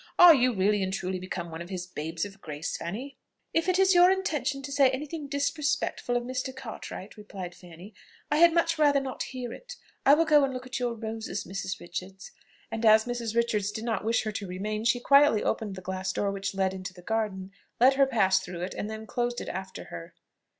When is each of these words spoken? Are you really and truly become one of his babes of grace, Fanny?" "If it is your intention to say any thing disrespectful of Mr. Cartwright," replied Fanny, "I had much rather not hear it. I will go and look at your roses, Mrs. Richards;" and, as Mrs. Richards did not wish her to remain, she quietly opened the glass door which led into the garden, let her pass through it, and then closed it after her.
Are 0.17 0.33
you 0.33 0.51
really 0.55 0.81
and 0.81 0.91
truly 0.91 1.19
become 1.19 1.51
one 1.51 1.61
of 1.61 1.69
his 1.69 1.85
babes 1.85 2.25
of 2.25 2.41
grace, 2.41 2.75
Fanny?" 2.75 3.19
"If 3.53 3.69
it 3.69 3.77
is 3.77 3.93
your 3.93 4.09
intention 4.09 4.63
to 4.63 4.71
say 4.71 4.89
any 4.89 5.05
thing 5.05 5.27
disrespectful 5.27 6.17
of 6.17 6.23
Mr. 6.23 6.55
Cartwright," 6.55 7.17
replied 7.17 7.53
Fanny, 7.53 7.93
"I 8.31 8.37
had 8.37 8.51
much 8.51 8.79
rather 8.79 8.99
not 8.99 9.21
hear 9.21 9.53
it. 9.53 9.75
I 10.03 10.15
will 10.15 10.25
go 10.25 10.43
and 10.43 10.55
look 10.55 10.65
at 10.65 10.79
your 10.79 10.95
roses, 10.95 11.43
Mrs. 11.43 11.79
Richards;" 11.79 12.31
and, 12.71 12.83
as 12.83 13.05
Mrs. 13.05 13.35
Richards 13.35 13.71
did 13.71 13.83
not 13.83 14.03
wish 14.03 14.23
her 14.23 14.31
to 14.31 14.47
remain, 14.47 14.85
she 14.85 14.99
quietly 14.99 15.43
opened 15.43 15.75
the 15.75 15.81
glass 15.83 16.11
door 16.11 16.31
which 16.31 16.55
led 16.55 16.73
into 16.73 16.95
the 16.95 17.03
garden, 17.03 17.51
let 17.79 17.93
her 17.93 18.07
pass 18.07 18.39
through 18.39 18.61
it, 18.61 18.73
and 18.73 18.89
then 18.89 19.05
closed 19.05 19.39
it 19.39 19.49
after 19.49 19.83
her. 19.93 20.15